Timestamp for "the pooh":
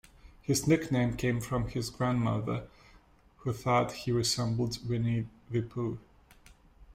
5.51-5.99